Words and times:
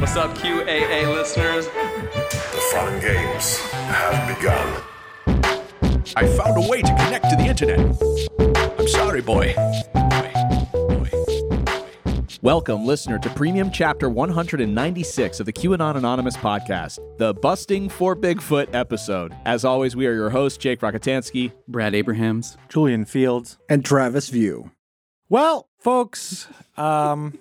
What's 0.00 0.16
up, 0.16 0.34
QAA 0.36 1.14
listeners? 1.14 1.66
The 1.66 2.70
fun 2.72 3.00
games 3.00 3.58
have 3.58 4.36
begun. 4.36 4.82
I 6.16 6.26
found 6.26 6.64
a 6.64 6.68
way 6.68 6.80
to 6.80 6.88
connect 6.88 7.28
to 7.30 7.36
the 7.36 7.44
internet. 7.44 7.78
I'm 8.78 8.88
sorry, 8.88 9.20
boy. 9.20 9.54
Welcome, 12.42 12.86
listener, 12.86 13.18
to 13.18 13.28
Premium 13.30 13.70
Chapter 13.70 14.08
196 14.08 15.40
of 15.40 15.46
the 15.46 15.52
QAnon 15.52 15.96
Anonymous 15.96 16.38
podcast, 16.38 16.98
the 17.18 17.34
Busting 17.34 17.90
for 17.90 18.16
Bigfoot 18.16 18.74
episode. 18.74 19.36
As 19.44 19.66
always, 19.66 19.94
we 19.94 20.06
are 20.06 20.14
your 20.14 20.30
hosts, 20.30 20.56
Jake 20.56 20.80
Rockatansky. 20.80 21.52
Brad 21.68 21.94
Abrahams. 21.94 22.56
Julian 22.70 23.04
Fields. 23.04 23.58
and 23.68 23.84
Travis 23.84 24.30
View. 24.30 24.70
Well, 25.28 25.68
folks, 25.78 26.48
um, 26.78 27.38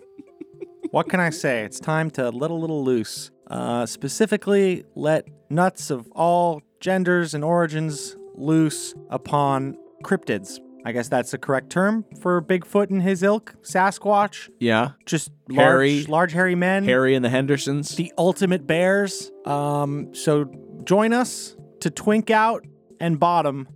what 0.91 1.09
can 1.09 1.19
I 1.19 1.29
say? 1.29 1.63
It's 1.63 1.79
time 1.79 2.09
to 2.11 2.29
let 2.29 2.51
a 2.51 2.55
little 2.55 2.83
loose. 2.83 3.31
Uh, 3.47 3.85
specifically, 3.85 4.83
let 4.95 5.27
nuts 5.49 5.89
of 5.89 6.07
all 6.11 6.61
genders 6.79 7.33
and 7.33 7.43
origins 7.43 8.15
loose 8.35 8.93
upon 9.09 9.75
cryptids. 10.03 10.59
I 10.85 10.91
guess 10.93 11.09
that's 11.09 11.31
the 11.31 11.37
correct 11.37 11.69
term 11.69 12.05
for 12.21 12.41
Bigfoot 12.41 12.89
and 12.89 13.01
his 13.01 13.21
ilk, 13.21 13.55
Sasquatch, 13.63 14.49
Yeah, 14.59 14.91
just 15.05 15.29
Hairy- 15.53 15.95
large, 15.97 16.07
large 16.09 16.31
hairy 16.33 16.55
men, 16.55 16.85
Harry 16.85 17.15
and 17.15 17.25
the 17.25 17.29
Hendersons. 17.29 17.95
the 17.97 18.13
ultimate 18.17 18.65
bears. 18.65 19.29
Um, 19.45 20.13
so 20.15 20.49
join 20.85 21.11
us 21.11 21.57
to 21.81 21.89
twink 21.89 22.29
out 22.29 22.65
and 23.01 23.19
bottom 23.19 23.67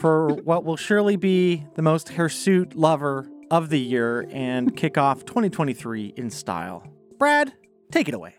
for 0.00 0.28
what 0.44 0.64
will 0.64 0.76
surely 0.76 1.14
be 1.16 1.64
the 1.76 1.82
most 1.82 2.08
hirsute 2.10 2.74
lover 2.74 3.28
of 3.50 3.68
the 3.68 3.80
year 3.80 4.28
and 4.30 4.76
kick 4.76 4.98
off 4.98 5.24
2023 5.24 6.14
in 6.16 6.30
style. 6.30 6.86
Brad, 7.18 7.52
take 7.90 8.08
it 8.08 8.14
away. 8.14 8.34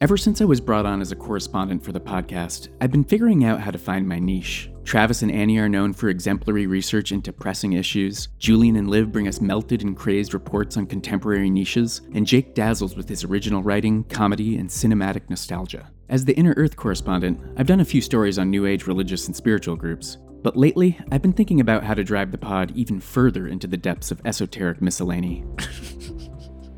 Ever 0.00 0.16
since 0.16 0.40
I 0.42 0.44
was 0.44 0.60
brought 0.60 0.84
on 0.84 1.00
as 1.00 1.12
a 1.12 1.16
correspondent 1.16 1.82
for 1.82 1.92
the 1.92 2.00
podcast, 2.00 2.68
I've 2.80 2.90
been 2.90 3.04
figuring 3.04 3.44
out 3.44 3.60
how 3.60 3.70
to 3.70 3.78
find 3.78 4.06
my 4.06 4.18
niche. 4.18 4.70
Travis 4.84 5.22
and 5.22 5.32
Annie 5.32 5.58
are 5.58 5.68
known 5.68 5.94
for 5.94 6.10
exemplary 6.10 6.66
research 6.66 7.10
into 7.10 7.32
pressing 7.32 7.72
issues. 7.72 8.28
Julian 8.38 8.76
and 8.76 8.90
Liv 8.90 9.12
bring 9.12 9.28
us 9.28 9.40
melted 9.40 9.82
and 9.82 9.96
crazed 9.96 10.34
reports 10.34 10.76
on 10.76 10.86
contemporary 10.86 11.48
niches, 11.48 12.02
and 12.12 12.26
Jake 12.26 12.54
dazzles 12.54 12.96
with 12.96 13.08
his 13.08 13.24
original 13.24 13.62
writing, 13.62 14.04
comedy, 14.04 14.58
and 14.58 14.68
cinematic 14.68 15.30
nostalgia. 15.30 15.90
As 16.14 16.24
the 16.24 16.36
Inner 16.36 16.54
Earth 16.56 16.76
correspondent, 16.76 17.40
I've 17.56 17.66
done 17.66 17.80
a 17.80 17.84
few 17.84 18.00
stories 18.00 18.38
on 18.38 18.48
New 18.48 18.66
Age 18.66 18.86
religious 18.86 19.26
and 19.26 19.34
spiritual 19.34 19.74
groups, 19.74 20.16
but 20.44 20.56
lately, 20.56 20.96
I've 21.10 21.22
been 21.22 21.32
thinking 21.32 21.58
about 21.58 21.82
how 21.82 21.92
to 21.92 22.04
drive 22.04 22.30
the 22.30 22.38
pod 22.38 22.70
even 22.76 23.00
further 23.00 23.48
into 23.48 23.66
the 23.66 23.76
depths 23.76 24.12
of 24.12 24.20
esoteric 24.24 24.80
miscellany. 24.80 25.44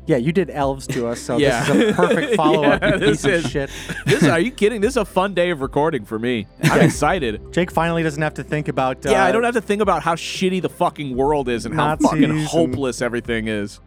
Yeah, 0.07 0.15
you 0.15 0.31
did 0.31 0.49
elves 0.51 0.87
to 0.87 1.05
us, 1.07 1.19
so 1.19 1.35
Yeah. 1.35 1.65
this 1.65 1.75
is 1.75 1.91
a 1.91 1.93
perfect 1.93 2.35
follow 2.37 2.63
up, 2.71 2.81
Yeah, 2.81 2.95
this 2.95 3.23
piece 3.23 3.25
of 3.25 3.31
is- 3.45 3.51
shit. 3.51 3.69
this 4.05 4.23
are 4.23 4.39
you 4.39 4.51
kidding? 4.61 4.79
This 4.79 4.91
is 4.91 4.97
a 4.97 5.03
fun 5.03 5.33
day 5.33 5.49
of 5.49 5.59
recording 5.59 6.05
for 6.05 6.17
me. 6.17 6.47
I'm 6.63 6.79
excited. 6.79 7.41
Jake 7.51 7.69
finally 7.71 8.03
doesn't 8.03 8.21
have 8.23 8.35
to 8.35 8.43
think 8.45 8.69
about. 8.69 9.05
Uh, 9.05 9.09
yeah, 9.11 9.25
I 9.25 9.33
don't 9.33 9.43
have 9.43 9.55
to 9.55 9.61
think 9.61 9.81
about 9.81 10.03
how 10.03 10.15
shitty 10.15 10.61
the 10.61 10.69
fucking 10.69 11.13
world 11.17 11.49
is 11.49 11.65
and 11.65 11.75
how 11.75 11.87
Nazis 11.87 12.09
fucking 12.09 12.23
and- 12.23 12.45
hopeless 12.45 13.01
everything 13.01 13.49
is. 13.49 13.81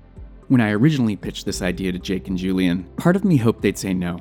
When 0.49 0.61
I 0.61 0.73
originally 0.73 1.17
pitched 1.17 1.47
this 1.47 1.63
idea 1.63 1.91
to 1.93 1.99
Jake 1.99 2.29
and 2.29 2.37
Julian, 2.37 2.85
part 2.99 3.17
of 3.17 3.25
me 3.25 3.39
hoped 3.39 3.63
they'd 3.63 3.79
say 3.79 3.95
no. 3.95 4.19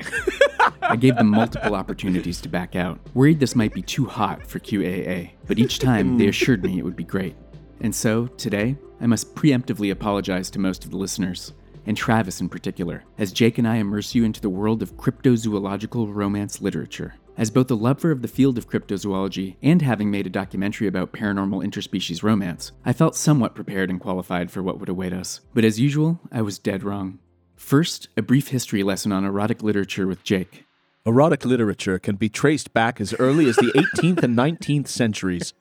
I 0.89 0.95
gave 0.95 1.17
them 1.17 1.27
multiple 1.29 1.75
opportunities 1.75 2.41
to 2.41 2.49
back 2.49 2.75
out, 2.75 2.99
worried 3.13 3.39
this 3.39 3.55
might 3.55 3.75
be 3.75 3.83
too 3.83 4.05
hot 4.05 4.47
for 4.47 4.59
QAA, 4.59 5.33
but 5.45 5.59
each 5.59 5.77
time 5.77 6.17
they 6.17 6.27
assured 6.27 6.63
me 6.63 6.79
it 6.79 6.83
would 6.83 6.95
be 6.95 7.03
great. 7.03 7.35
And 7.79 7.93
so, 7.93 8.25
today, 8.25 8.75
I 8.99 9.05
must 9.05 9.35
preemptively 9.35 9.91
apologize 9.91 10.49
to 10.49 10.59
most 10.59 10.83
of 10.83 10.89
the 10.89 10.97
listeners, 10.97 11.53
and 11.85 11.95
Travis 11.95 12.41
in 12.41 12.49
particular, 12.49 13.03
as 13.19 13.31
Jake 13.31 13.59
and 13.59 13.67
I 13.67 13.75
immerse 13.75 14.15
you 14.15 14.23
into 14.23 14.41
the 14.41 14.49
world 14.49 14.81
of 14.81 14.97
cryptozoological 14.97 16.11
romance 16.11 16.59
literature. 16.59 17.13
As 17.37 17.51
both 17.51 17.69
a 17.69 17.75
lover 17.75 18.09
of 18.09 18.23
the 18.23 18.27
field 18.27 18.57
of 18.57 18.67
cryptozoology 18.67 19.57
and 19.61 19.83
having 19.83 20.09
made 20.09 20.25
a 20.25 20.31
documentary 20.31 20.87
about 20.87 21.13
paranormal 21.13 21.63
interspecies 21.63 22.23
romance, 22.23 22.71
I 22.83 22.93
felt 22.93 23.15
somewhat 23.15 23.53
prepared 23.53 23.91
and 23.91 23.99
qualified 23.99 24.49
for 24.49 24.63
what 24.63 24.79
would 24.79 24.89
await 24.89 25.13
us. 25.13 25.41
But 25.53 25.65
as 25.65 25.79
usual, 25.79 26.19
I 26.31 26.41
was 26.41 26.57
dead 26.57 26.83
wrong. 26.83 27.19
First, 27.55 28.09
a 28.17 28.23
brief 28.23 28.47
history 28.47 28.81
lesson 28.81 29.11
on 29.11 29.23
erotic 29.23 29.61
literature 29.61 30.07
with 30.07 30.23
Jake. 30.23 30.65
Erotic 31.09 31.43
literature 31.43 31.97
can 31.97 32.17
be 32.17 32.29
traced 32.29 32.71
back 32.71 33.01
as 33.01 33.15
early 33.15 33.49
as 33.49 33.55
the 33.55 33.71
18th 33.97 34.21
and 34.21 34.37
19th 34.37 34.87
centuries. 34.87 35.55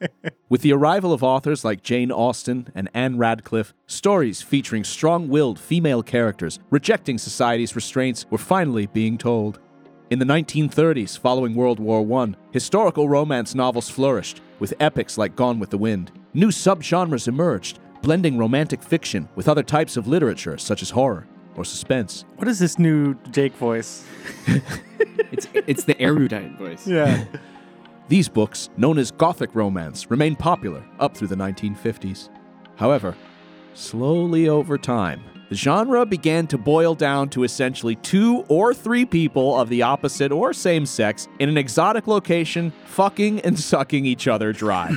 With 0.50 0.60
the 0.60 0.74
arrival 0.74 1.10
of 1.10 1.22
authors 1.22 1.64
like 1.64 1.82
Jane 1.82 2.12
Austen 2.12 2.68
and 2.74 2.90
Ann 2.92 3.16
Radcliffe, 3.16 3.72
stories 3.86 4.42
featuring 4.42 4.84
strong 4.84 5.30
willed 5.30 5.58
female 5.58 6.02
characters 6.02 6.58
rejecting 6.68 7.16
society's 7.16 7.74
restraints 7.74 8.26
were 8.28 8.36
finally 8.36 8.88
being 8.88 9.16
told. 9.16 9.58
In 10.10 10.18
the 10.18 10.26
1930s, 10.26 11.18
following 11.18 11.54
World 11.54 11.80
War 11.80 12.06
I, 12.20 12.34
historical 12.50 13.08
romance 13.08 13.54
novels 13.54 13.88
flourished, 13.88 14.42
with 14.58 14.74
epics 14.80 15.16
like 15.16 15.34
Gone 15.34 15.58
with 15.58 15.70
the 15.70 15.78
Wind. 15.78 16.12
New 16.34 16.48
subgenres 16.48 17.26
emerged, 17.26 17.78
blending 18.02 18.36
romantic 18.36 18.82
fiction 18.82 19.26
with 19.34 19.48
other 19.48 19.62
types 19.62 19.96
of 19.96 20.06
literature 20.06 20.58
such 20.58 20.82
as 20.82 20.90
horror 20.90 21.26
or 21.56 21.64
suspense. 21.64 22.26
What 22.36 22.48
is 22.48 22.58
this 22.58 22.78
new 22.78 23.14
Jake 23.30 23.54
voice? 23.54 24.04
It's, 25.32 25.48
it's 25.54 25.84
the 25.84 26.00
erudite 26.00 26.52
voice. 26.58 26.86
Yeah. 26.86 27.24
These 28.08 28.28
books, 28.28 28.70
known 28.76 28.98
as 28.98 29.10
Gothic 29.10 29.54
romance, 29.54 30.10
remained 30.10 30.38
popular 30.38 30.82
up 30.98 31.16
through 31.16 31.28
the 31.28 31.36
1950s. 31.36 32.30
However, 32.76 33.14
slowly 33.74 34.48
over 34.48 34.78
time, 34.78 35.22
the 35.48 35.54
genre 35.54 36.04
began 36.04 36.46
to 36.48 36.58
boil 36.58 36.94
down 36.94 37.30
to 37.30 37.42
essentially 37.42 37.96
two 37.96 38.44
or 38.48 38.74
three 38.74 39.04
people 39.06 39.58
of 39.58 39.68
the 39.68 39.82
opposite 39.82 40.30
or 40.30 40.52
same 40.52 40.84
sex 40.84 41.26
in 41.38 41.48
an 41.48 41.56
exotic 41.56 42.06
location 42.06 42.72
fucking 42.84 43.40
and 43.40 43.58
sucking 43.58 44.04
each 44.04 44.28
other 44.28 44.52
dry. 44.52 44.94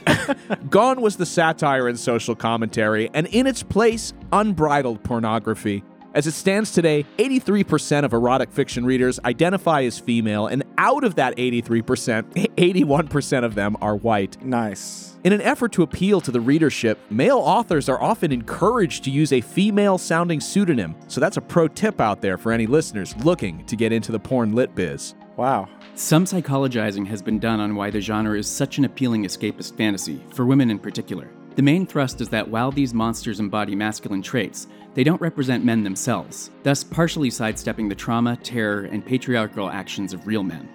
Gone 0.70 1.00
was 1.00 1.16
the 1.16 1.26
satire 1.26 1.86
and 1.88 1.98
social 1.98 2.34
commentary, 2.34 3.08
and 3.14 3.26
in 3.28 3.46
its 3.46 3.62
place, 3.62 4.12
unbridled 4.32 5.02
pornography. 5.04 5.84
As 6.14 6.28
it 6.28 6.32
stands 6.32 6.70
today, 6.70 7.04
83% 7.18 8.04
of 8.04 8.12
erotic 8.12 8.52
fiction 8.52 8.86
readers 8.86 9.18
identify 9.24 9.82
as 9.82 9.98
female, 9.98 10.46
and 10.46 10.62
out 10.78 11.02
of 11.02 11.16
that 11.16 11.36
83%, 11.36 12.22
81% 12.54 13.44
of 13.44 13.56
them 13.56 13.76
are 13.80 13.96
white. 13.96 14.40
nice. 14.44 15.10
In 15.24 15.32
an 15.32 15.40
effort 15.40 15.72
to 15.72 15.82
appeal 15.82 16.20
to 16.20 16.30
the 16.30 16.40
readership, 16.40 17.00
male 17.10 17.38
authors 17.38 17.88
are 17.88 18.00
often 18.00 18.30
encouraged 18.30 19.04
to 19.04 19.10
use 19.10 19.32
a 19.32 19.40
female 19.40 19.96
sounding 19.96 20.38
pseudonym, 20.38 20.94
so 21.08 21.18
that's 21.18 21.38
a 21.38 21.40
pro 21.40 21.66
tip 21.66 21.98
out 22.00 22.20
there 22.20 22.36
for 22.38 22.52
any 22.52 22.66
listeners 22.66 23.16
looking 23.24 23.64
to 23.64 23.74
get 23.74 23.90
into 23.90 24.12
the 24.12 24.18
porn 24.20 24.54
lit 24.54 24.74
biz. 24.74 25.14
Wow. 25.36 25.68
Some 25.94 26.26
psychologizing 26.26 27.06
has 27.06 27.22
been 27.22 27.38
done 27.40 27.58
on 27.58 27.74
why 27.74 27.90
the 27.90 28.00
genre 28.00 28.38
is 28.38 28.46
such 28.46 28.78
an 28.78 28.84
appealing 28.84 29.24
escapist 29.24 29.76
fantasy, 29.76 30.22
for 30.32 30.44
women 30.44 30.70
in 30.70 30.78
particular. 30.78 31.28
The 31.56 31.62
main 31.62 31.86
thrust 31.86 32.20
is 32.20 32.28
that 32.30 32.48
while 32.48 32.72
these 32.72 32.92
monsters 32.92 33.38
embody 33.38 33.76
masculine 33.76 34.22
traits, 34.22 34.66
they 34.94 35.04
don't 35.04 35.20
represent 35.20 35.64
men 35.64 35.84
themselves, 35.84 36.50
thus 36.64 36.82
partially 36.82 37.30
sidestepping 37.30 37.88
the 37.88 37.94
trauma, 37.94 38.36
terror, 38.42 38.88
and 38.90 39.06
patriarchal 39.06 39.70
actions 39.70 40.12
of 40.12 40.26
real 40.26 40.42
men. 40.42 40.68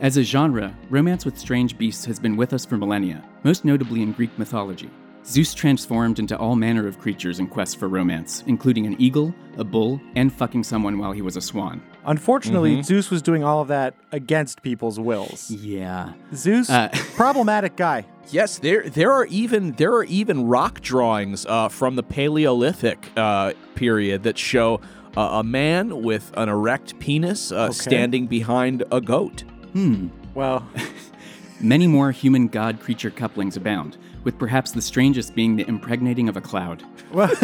As 0.00 0.18
a 0.18 0.22
genre, 0.22 0.76
romance 0.90 1.24
with 1.24 1.38
strange 1.38 1.78
beasts 1.78 2.04
has 2.04 2.18
been 2.18 2.36
with 2.36 2.52
us 2.52 2.66
for 2.66 2.76
millennia, 2.76 3.24
most 3.44 3.64
notably 3.64 4.02
in 4.02 4.12
Greek 4.12 4.38
mythology. 4.38 4.90
Zeus 5.26 5.54
transformed 5.54 6.18
into 6.20 6.36
all 6.38 6.54
manner 6.54 6.86
of 6.86 6.98
creatures 7.00 7.40
in 7.40 7.48
quest 7.48 7.78
for 7.78 7.88
romance, 7.88 8.44
including 8.46 8.86
an 8.86 8.94
eagle, 9.00 9.34
a 9.56 9.64
bull, 9.64 10.00
and 10.14 10.32
fucking 10.32 10.62
someone 10.62 10.98
while 10.98 11.10
he 11.12 11.20
was 11.20 11.36
a 11.36 11.40
swan. 11.40 11.82
Unfortunately, 12.04 12.80
Zeus 12.82 13.10
was 13.10 13.22
doing 13.22 13.42
all 13.42 13.60
of 13.60 13.68
that 13.68 13.94
against 14.12 14.62
people's 14.62 15.00
wills. 15.00 15.50
Yeah. 15.50 16.12
Zeus, 16.32 16.70
Uh, 16.70 16.88
problematic 17.16 17.76
guy. 17.76 18.06
Yes, 18.30 18.58
there 18.58 18.88
there 18.88 19.12
are 19.12 19.26
even 19.26 19.72
there 19.72 19.92
are 19.94 20.04
even 20.04 20.46
rock 20.46 20.80
drawings 20.80 21.44
uh, 21.46 21.68
from 21.68 21.96
the 21.96 22.02
Paleolithic 22.02 23.10
uh, 23.16 23.52
period 23.74 24.22
that 24.24 24.36
show 24.38 24.80
uh, 25.16 25.20
a 25.40 25.44
man 25.44 26.02
with 26.02 26.32
an 26.36 26.48
erect 26.48 26.98
penis 26.98 27.50
uh, 27.52 27.70
standing 27.72 28.26
behind 28.26 28.84
a 28.92 29.00
goat. 29.00 29.42
Hmm. 29.72 30.08
Well, 30.34 30.68
Many 31.60 31.86
more 31.86 32.10
human 32.10 32.48
god 32.48 32.80
creature 32.80 33.10
couplings 33.10 33.56
abound, 33.56 33.96
with 34.26 34.38
perhaps 34.38 34.72
the 34.72 34.82
strangest 34.82 35.36
being 35.36 35.54
the 35.54 35.66
impregnating 35.68 36.28
of 36.28 36.36
a 36.36 36.40
cloud. 36.40 36.82
That- 37.14 37.38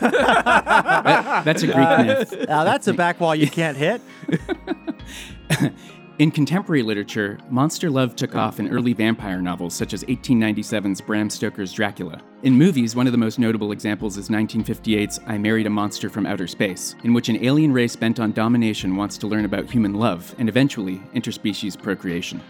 that's 1.44 1.62
a 1.62 1.66
Greek 1.66 1.78
uh, 1.78 2.04
myth. 2.04 2.44
now 2.46 2.62
that's 2.62 2.86
a 2.88 2.92
back 2.92 3.18
wall 3.18 3.34
you 3.34 3.48
can't 3.48 3.76
hit. 3.76 4.02
In 6.18 6.30
contemporary 6.30 6.82
literature, 6.82 7.38
monster 7.48 7.88
love 7.88 8.14
took 8.14 8.36
off 8.36 8.60
in 8.60 8.68
early 8.68 8.92
vampire 8.92 9.40
novels 9.40 9.74
such 9.74 9.94
as 9.94 10.04
1897's 10.04 11.00
Bram 11.00 11.30
Stoker's 11.30 11.72
Dracula. 11.72 12.20
In 12.42 12.52
movies, 12.54 12.94
one 12.94 13.06
of 13.06 13.12
the 13.12 13.18
most 13.18 13.38
notable 13.38 13.72
examples 13.72 14.18
is 14.18 14.28
1958's 14.28 15.20
I 15.26 15.38
Married 15.38 15.66
a 15.66 15.70
Monster 15.70 16.10
from 16.10 16.26
Outer 16.26 16.46
Space, 16.46 16.94
in 17.02 17.14
which 17.14 17.30
an 17.30 17.42
alien 17.42 17.72
race 17.72 17.96
bent 17.96 18.20
on 18.20 18.32
domination 18.32 18.94
wants 18.94 19.16
to 19.18 19.26
learn 19.26 19.46
about 19.46 19.70
human 19.70 19.94
love 19.94 20.34
and 20.38 20.50
eventually 20.50 20.98
interspecies 21.14 21.80
procreation. 21.80 22.42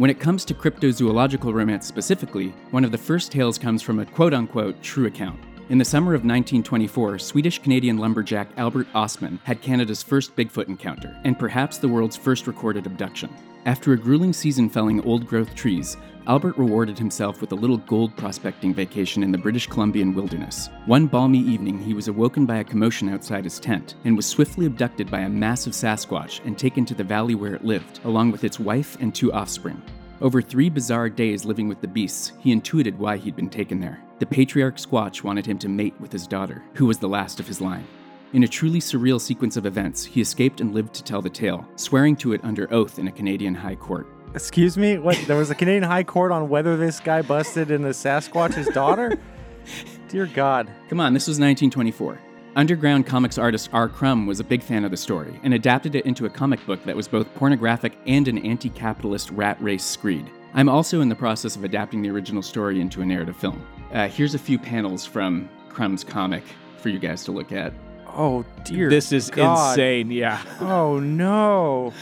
When 0.00 0.08
it 0.08 0.18
comes 0.18 0.46
to 0.46 0.54
cryptozoological 0.54 1.52
romance 1.52 1.86
specifically, 1.86 2.54
one 2.70 2.86
of 2.86 2.90
the 2.90 2.96
first 2.96 3.30
tales 3.30 3.58
comes 3.58 3.82
from 3.82 3.98
a 3.98 4.06
quote 4.06 4.32
unquote 4.32 4.82
true 4.82 5.04
account. 5.04 5.38
In 5.70 5.78
the 5.78 5.84
summer 5.84 6.14
of 6.14 6.22
1924, 6.22 7.20
Swedish 7.20 7.60
Canadian 7.60 7.96
lumberjack 7.96 8.48
Albert 8.56 8.88
Ostman 8.92 9.38
had 9.44 9.62
Canada's 9.62 10.02
first 10.02 10.34
Bigfoot 10.34 10.66
encounter, 10.66 11.16
and 11.22 11.38
perhaps 11.38 11.78
the 11.78 11.86
world's 11.86 12.16
first 12.16 12.48
recorded 12.48 12.86
abduction. 12.86 13.30
After 13.66 13.92
a 13.92 13.96
grueling 13.96 14.32
season 14.32 14.68
felling 14.68 15.00
old 15.04 15.28
growth 15.28 15.54
trees, 15.54 15.96
Albert 16.26 16.58
rewarded 16.58 16.98
himself 16.98 17.40
with 17.40 17.52
a 17.52 17.54
little 17.54 17.76
gold 17.76 18.16
prospecting 18.16 18.74
vacation 18.74 19.22
in 19.22 19.30
the 19.30 19.38
British 19.38 19.68
Columbian 19.68 20.12
wilderness. 20.12 20.70
One 20.86 21.06
balmy 21.06 21.38
evening, 21.38 21.78
he 21.78 21.94
was 21.94 22.08
awoken 22.08 22.46
by 22.46 22.56
a 22.56 22.64
commotion 22.64 23.08
outside 23.08 23.44
his 23.44 23.60
tent 23.60 23.94
and 24.04 24.16
was 24.16 24.26
swiftly 24.26 24.66
abducted 24.66 25.08
by 25.08 25.20
a 25.20 25.28
massive 25.28 25.74
Sasquatch 25.74 26.44
and 26.44 26.58
taken 26.58 26.84
to 26.86 26.94
the 26.94 27.04
valley 27.04 27.36
where 27.36 27.54
it 27.54 27.64
lived, 27.64 28.00
along 28.02 28.32
with 28.32 28.42
its 28.42 28.58
wife 28.58 28.96
and 28.98 29.14
two 29.14 29.32
offspring. 29.32 29.80
Over 30.20 30.42
three 30.42 30.68
bizarre 30.68 31.08
days 31.08 31.44
living 31.44 31.68
with 31.68 31.80
the 31.80 31.86
beasts, 31.86 32.32
he 32.40 32.50
intuited 32.50 32.98
why 32.98 33.18
he'd 33.18 33.36
been 33.36 33.48
taken 33.48 33.78
there. 33.78 34.00
The 34.20 34.26
patriarch 34.26 34.76
Squatch 34.76 35.24
wanted 35.24 35.46
him 35.46 35.58
to 35.60 35.68
mate 35.68 35.94
with 35.98 36.12
his 36.12 36.26
daughter, 36.26 36.62
who 36.74 36.84
was 36.84 36.98
the 36.98 37.08
last 37.08 37.40
of 37.40 37.46
his 37.46 37.62
line. 37.62 37.86
In 38.34 38.44
a 38.44 38.48
truly 38.48 38.78
surreal 38.78 39.18
sequence 39.18 39.56
of 39.56 39.64
events, 39.64 40.04
he 40.04 40.20
escaped 40.20 40.60
and 40.60 40.74
lived 40.74 40.92
to 40.94 41.02
tell 41.02 41.22
the 41.22 41.30
tale, 41.30 41.66
swearing 41.76 42.14
to 42.16 42.34
it 42.34 42.44
under 42.44 42.72
oath 42.72 42.98
in 42.98 43.08
a 43.08 43.12
Canadian 43.12 43.54
high 43.54 43.76
court. 43.76 44.06
Excuse 44.34 44.76
me? 44.76 44.98
What? 44.98 45.16
There 45.26 45.38
was 45.38 45.50
a 45.50 45.54
Canadian 45.54 45.84
High 45.84 46.04
Court 46.04 46.32
on 46.32 46.50
whether 46.50 46.76
this 46.76 47.00
guy 47.00 47.22
busted 47.22 47.70
in 47.70 47.80
the 47.80 47.88
Sasquatch's 47.88 48.68
daughter? 48.68 49.18
Dear 50.08 50.26
God. 50.26 50.70
Come 50.90 51.00
on, 51.00 51.14
this 51.14 51.26
was 51.26 51.40
1924. 51.40 52.20
Underground 52.56 53.06
comics 53.06 53.38
artist 53.38 53.70
R. 53.72 53.88
Crumb 53.88 54.26
was 54.26 54.38
a 54.38 54.44
big 54.44 54.62
fan 54.62 54.84
of 54.84 54.90
the 54.90 54.96
story 54.98 55.40
and 55.42 55.54
adapted 55.54 55.94
it 55.94 56.04
into 56.04 56.26
a 56.26 56.30
comic 56.30 56.64
book 56.66 56.84
that 56.84 56.94
was 56.94 57.08
both 57.08 57.34
pornographic 57.36 57.96
and 58.06 58.28
an 58.28 58.38
anti 58.38 58.68
capitalist 58.68 59.30
rat 59.30 59.60
race 59.62 59.84
screed. 59.84 60.30
I'm 60.52 60.68
also 60.68 61.00
in 61.00 61.08
the 61.08 61.14
process 61.14 61.56
of 61.56 61.64
adapting 61.64 62.02
the 62.02 62.10
original 62.10 62.42
story 62.42 62.80
into 62.80 63.00
a 63.00 63.06
narrative 63.06 63.36
film. 63.36 63.64
Uh, 63.92 64.08
here's 64.08 64.34
a 64.34 64.38
few 64.38 64.58
panels 64.58 65.04
from 65.04 65.48
Crumb's 65.68 66.04
comic 66.04 66.44
for 66.78 66.88
you 66.88 66.98
guys 66.98 67.24
to 67.24 67.32
look 67.32 67.52
at. 67.52 67.72
Oh 68.16 68.44
dear. 68.64 68.90
This 68.90 69.12
is 69.12 69.30
God. 69.30 69.70
insane. 69.78 70.10
Yeah. 70.10 70.42
Oh 70.60 70.98
no. 71.00 71.92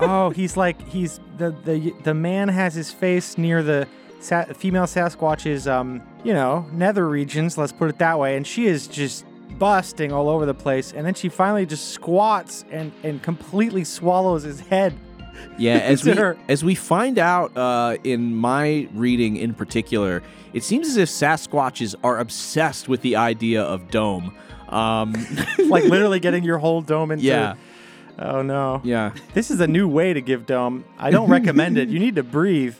oh, 0.00 0.30
he's 0.30 0.56
like 0.56 0.80
he's 0.88 1.20
the 1.36 1.50
the 1.64 1.92
the 2.04 2.14
man 2.14 2.48
has 2.48 2.74
his 2.74 2.90
face 2.90 3.36
near 3.38 3.62
the 3.62 3.86
sa- 4.20 4.44
female 4.44 4.84
Sasquatch's 4.84 5.68
um 5.68 6.02
you 6.24 6.32
know 6.32 6.66
nether 6.72 7.08
regions. 7.08 7.56
Let's 7.58 7.72
put 7.72 7.88
it 7.90 7.98
that 7.98 8.18
way, 8.18 8.36
and 8.36 8.46
she 8.46 8.66
is 8.66 8.86
just 8.86 9.24
busting 9.58 10.12
all 10.12 10.28
over 10.28 10.46
the 10.46 10.54
place, 10.54 10.92
and 10.92 11.06
then 11.06 11.14
she 11.14 11.28
finally 11.28 11.66
just 11.66 11.90
squats 11.90 12.64
and 12.70 12.92
and 13.02 13.22
completely 13.22 13.84
swallows 13.84 14.42
his 14.44 14.60
head. 14.60 14.94
Yeah, 15.58 15.74
as 15.82 16.04
we 16.04 16.12
her. 16.12 16.36
as 16.48 16.64
we 16.64 16.74
find 16.74 17.18
out 17.18 17.56
uh, 17.56 17.96
in 18.04 18.34
my 18.34 18.88
reading 18.94 19.36
in 19.36 19.54
particular, 19.54 20.22
it 20.52 20.62
seems 20.62 20.88
as 20.88 20.96
if 20.96 21.08
Sasquatches 21.08 21.94
are 22.04 22.18
obsessed 22.18 22.88
with 22.88 23.02
the 23.02 23.16
idea 23.16 23.62
of 23.62 23.90
dome. 23.90 24.34
Um, 24.68 25.12
like 25.68 25.84
literally 25.84 26.20
getting 26.20 26.44
your 26.44 26.58
whole 26.58 26.80
dome 26.80 27.10
into. 27.10 27.24
yeah, 27.24 27.54
Oh 28.18 28.42
no. 28.42 28.80
yeah. 28.84 29.12
This 29.34 29.50
is 29.50 29.60
a 29.60 29.66
new 29.66 29.86
way 29.88 30.12
to 30.14 30.20
give 30.20 30.46
dome. 30.46 30.84
I 30.98 31.10
don't 31.10 31.28
recommend 31.30 31.76
it. 31.78 31.88
You 31.88 31.98
need 31.98 32.16
to 32.16 32.22
breathe. 32.22 32.76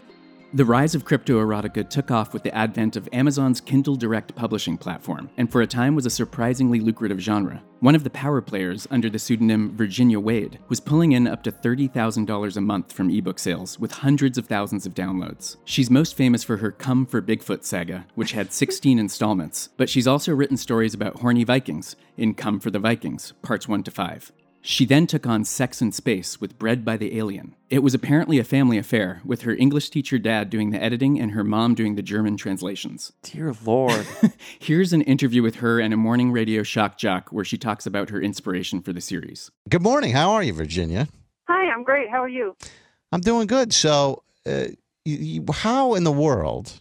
The 0.54 0.66
rise 0.66 0.94
of 0.94 1.06
cryptoerotica 1.06 1.88
took 1.88 2.10
off 2.10 2.34
with 2.34 2.43
the 2.43 2.54
advent 2.54 2.94
of 2.96 3.08
Amazon's 3.10 3.58
Kindle 3.58 3.96
Direct 3.96 4.34
publishing 4.34 4.76
platform, 4.76 5.31
and 5.38 5.50
for 5.50 5.62
a 5.62 5.66
time 5.66 5.94
was 5.94 6.04
a 6.04 6.10
surprisingly 6.10 6.78
lucrative 6.78 7.20
genre. 7.20 7.62
One 7.81 7.94
of 7.94 8.04
the 8.04 8.10
power 8.10 8.43
players, 8.43 8.87
under 8.90 9.08
the 9.08 9.19
pseudonym 9.19 9.75
Virginia 9.75 10.20
Wade, 10.20 10.58
was 10.69 10.78
pulling 10.78 11.12
in 11.12 11.26
up 11.26 11.43
to 11.44 11.52
$30,000 11.52 12.54
a 12.54 12.60
month 12.60 12.93
from 12.93 13.08
ebook 13.08 13.38
sales, 13.38 13.81
with 13.81 13.93
hundreds 13.93 14.37
of 14.37 14.46
thousands 14.46 14.84
of 14.84 14.93
downloads. 14.93 15.56
She's 15.64 15.88
most 15.88 16.19
famous 16.19 16.44
for 16.44 16.58
her 16.58 16.70
Cum 16.70 17.06
for 17.06 17.22
Bigfoot 17.22 17.64
saga, 17.64 18.04
which 18.14 18.32
had 18.32 18.52
16 18.52 18.99
installments, 18.99 19.70
but 19.78 19.88
she's 19.88 20.06
also 20.06 20.34
written 20.34 20.58
stories 20.58 20.93
about 20.93 21.20
horny 21.20 21.44
Vikings 21.44 21.96
in 22.19 22.34
Come 22.34 22.60
for 22.60 22.70
the 22.70 22.78
Vikings, 22.78 23.32
parts 23.40 23.66
1 23.66 23.84
to 23.84 23.90
5. 23.90 24.32
She 24.64 24.87
then 24.87 25.09
took 25.09 25.26
on 25.26 25.44
Sex 25.44 25.81
and 25.81 25.93
Space 25.93 26.41
with 26.41 26.56
Bred 26.56 26.85
by 26.85 26.97
the 26.97 27.19
Alien. 27.19 27.56
It 27.69 27.81
was 27.81 27.94
apparently 27.94 28.38
a 28.38 28.44
family 28.44 28.79
affair, 28.79 29.20
with 29.25 29.43
her 29.43 29.56
English 29.56 29.91
teacher 29.91 30.20
dad 30.20 30.50
doing 30.50 30.70
the 30.70 30.81
editing 30.81 31.19
and 31.19 31.32
her 31.32 31.43
mom 31.43 31.75
doing 31.75 31.97
the 31.97 32.03
German 32.03 32.37
translations. 32.37 33.12
Dear 33.25 33.53
Lord. 33.64 34.06
Here's 34.61 34.93
an 34.93 35.03
interview 35.03 35.43
with 35.43 35.56
her 35.56 35.81
and 35.81 35.93
a 35.93 35.97
morning 35.97 36.31
radio 36.31 36.62
shock 36.62 36.97
jock 36.97 37.31
where 37.31 37.44
she 37.44 37.59
talks 37.59 37.87
about 37.87 38.11
her 38.11 38.23
inspiration 38.23 38.81
for 38.82 38.93
the 38.93 39.00
series. 39.00 39.50
Good 39.69 39.82
morning. 39.82 40.12
How 40.12 40.31
are 40.31 40.44
you, 40.44 40.53
Virginia? 40.53 41.09
Hi, 41.49 41.69
I'm 41.69 41.82
great. 41.82 42.09
How 42.09 42.23
are 42.23 42.29
you? 42.29 42.56
I'm 43.11 43.20
doing 43.20 43.49
good. 43.49 43.73
So, 43.73 44.23
uh, 44.47 44.67
you, 45.05 45.17
you, 45.17 45.44
how 45.53 45.94
in 45.94 46.05
the 46.05 46.12
world 46.12 46.81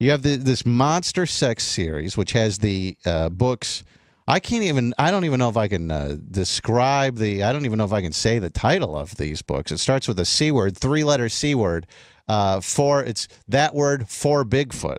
you 0.00 0.10
have 0.10 0.22
the, 0.22 0.36
this 0.36 0.64
monster 0.64 1.26
sex 1.26 1.64
series, 1.64 2.16
which 2.16 2.32
has 2.32 2.60
the 2.60 2.96
uh, 3.04 3.28
books? 3.28 3.84
I 4.26 4.40
can't 4.40 4.64
even. 4.64 4.94
I 4.98 5.10
don't 5.10 5.24
even 5.24 5.38
know 5.38 5.50
if 5.50 5.56
I 5.56 5.68
can 5.68 5.90
uh, 5.90 6.16
describe 6.30 7.16
the. 7.16 7.42
I 7.42 7.52
don't 7.52 7.66
even 7.66 7.78
know 7.78 7.84
if 7.84 7.92
I 7.92 8.00
can 8.00 8.12
say 8.12 8.38
the 8.38 8.50
title 8.50 8.96
of 8.96 9.16
these 9.16 9.42
books. 9.42 9.70
It 9.70 9.78
starts 9.78 10.08
with 10.08 10.18
a 10.18 10.24
c 10.24 10.50
word, 10.50 10.76
three 10.76 11.04
letter 11.04 11.28
c 11.28 11.54
word. 11.54 11.86
Uh, 12.26 12.60
for 12.60 13.02
it's 13.02 13.28
that 13.48 13.74
word 13.74 14.08
for 14.08 14.44
Bigfoot. 14.44 14.98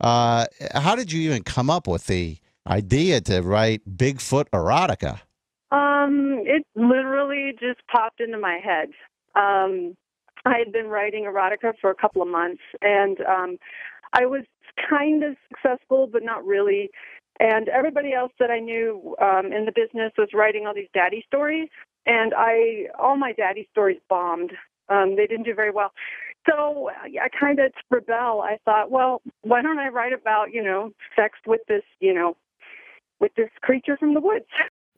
Uh, 0.00 0.46
how 0.74 0.96
did 0.96 1.12
you 1.12 1.22
even 1.22 1.44
come 1.44 1.70
up 1.70 1.86
with 1.86 2.08
the 2.08 2.38
idea 2.66 3.20
to 3.20 3.42
write 3.42 3.82
Bigfoot 3.96 4.46
erotica? 4.50 5.20
Um, 5.70 6.42
it 6.44 6.66
literally 6.74 7.52
just 7.60 7.80
popped 7.90 8.20
into 8.20 8.38
my 8.38 8.58
head. 8.62 8.88
Um, 9.36 9.96
I 10.44 10.58
had 10.58 10.72
been 10.72 10.88
writing 10.88 11.24
erotica 11.24 11.74
for 11.80 11.90
a 11.90 11.94
couple 11.94 12.22
of 12.22 12.28
months, 12.28 12.62
and 12.82 13.18
um, 13.20 13.56
I 14.12 14.26
was 14.26 14.42
kind 14.90 15.22
of 15.22 15.36
successful, 15.48 16.08
but 16.12 16.24
not 16.24 16.44
really. 16.44 16.90
And 17.40 17.68
everybody 17.68 18.12
else 18.12 18.32
that 18.38 18.50
I 18.50 18.60
knew 18.60 19.16
um, 19.20 19.52
in 19.52 19.64
the 19.64 19.72
business 19.74 20.12
was 20.16 20.28
writing 20.32 20.66
all 20.66 20.74
these 20.74 20.88
daddy 20.94 21.24
stories, 21.26 21.68
and 22.06 22.32
I 22.36 22.86
all 22.98 23.16
my 23.16 23.32
daddy 23.32 23.68
stories 23.72 23.98
bombed. 24.08 24.52
Um, 24.88 25.16
they 25.16 25.26
didn't 25.26 25.44
do 25.44 25.54
very 25.54 25.70
well. 25.70 25.92
So 26.48 26.90
I 27.02 27.28
kind 27.28 27.58
of 27.58 27.72
rebel. 27.90 28.42
I 28.42 28.58
thought, 28.64 28.90
well, 28.90 29.22
why 29.42 29.62
don't 29.62 29.78
I 29.78 29.88
write 29.88 30.12
about 30.12 30.52
you 30.52 30.62
know 30.62 30.92
sex 31.16 31.38
with 31.46 31.62
this 31.68 31.82
you 32.00 32.14
know 32.14 32.36
with 33.20 33.34
this 33.36 33.50
creature 33.62 33.96
from 33.96 34.14
the 34.14 34.20
woods? 34.20 34.46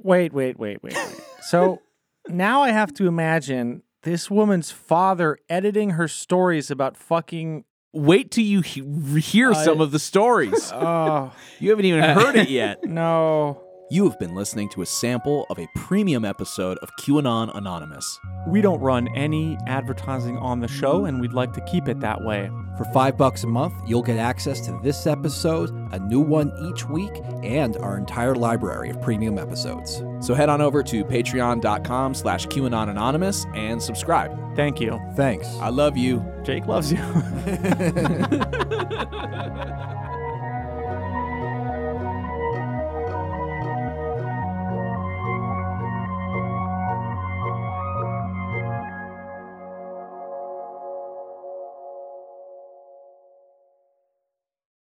Wait, 0.02 0.32
wait, 0.32 0.58
wait, 0.58 0.82
wait, 0.82 0.94
wait. 0.94 1.20
So 1.40 1.80
now 2.28 2.62
I 2.62 2.70
have 2.70 2.92
to 2.94 3.06
imagine 3.06 3.82
this 4.02 4.30
woman's 4.30 4.70
father 4.70 5.38
editing 5.48 5.90
her 5.90 6.08
stories 6.08 6.70
about 6.70 6.96
fucking. 6.96 7.64
Wait 7.92 8.30
till 8.30 8.44
you 8.44 8.60
he- 8.60 9.20
hear 9.20 9.54
some 9.54 9.80
of 9.80 9.90
the 9.90 9.98
stories. 9.98 10.70
Oh 10.72 11.32
You 11.60 11.70
haven't 11.70 11.84
even 11.86 12.02
heard 12.02 12.36
it 12.36 12.48
yet. 12.50 12.84
no! 12.84 13.62
You 13.88 14.08
have 14.08 14.18
been 14.18 14.34
listening 14.34 14.68
to 14.70 14.82
a 14.82 14.86
sample 14.86 15.46
of 15.48 15.60
a 15.60 15.68
premium 15.76 16.24
episode 16.24 16.76
of 16.78 16.90
QAnon 16.98 17.56
Anonymous. 17.56 18.18
We 18.48 18.60
don't 18.60 18.80
run 18.80 19.06
any 19.14 19.56
advertising 19.68 20.36
on 20.38 20.58
the 20.58 20.66
show, 20.66 21.04
and 21.04 21.20
we'd 21.20 21.32
like 21.32 21.52
to 21.52 21.60
keep 21.66 21.86
it 21.88 22.00
that 22.00 22.20
way. 22.24 22.50
For 22.76 22.84
five 22.92 23.16
bucks 23.16 23.44
a 23.44 23.46
month, 23.46 23.74
you'll 23.86 24.02
get 24.02 24.18
access 24.18 24.60
to 24.66 24.76
this 24.82 25.06
episode, 25.06 25.70
a 25.92 26.00
new 26.00 26.20
one 26.20 26.50
each 26.68 26.84
week, 26.88 27.12
and 27.44 27.76
our 27.76 27.96
entire 27.96 28.34
library 28.34 28.90
of 28.90 29.00
premium 29.00 29.38
episodes. 29.38 30.02
So 30.20 30.34
head 30.34 30.48
on 30.48 30.60
over 30.60 30.82
to 30.82 31.04
patreon.com 31.04 32.14
slash 32.14 32.46
QAnon 32.46 32.90
Anonymous 32.90 33.46
and 33.54 33.82
subscribe. 33.82 34.56
Thank 34.56 34.80
you. 34.80 35.00
Thanks. 35.14 35.48
I 35.58 35.68
love 35.68 35.96
you. 35.96 36.24
Jake 36.42 36.66
loves 36.66 36.92
you. 36.92 36.98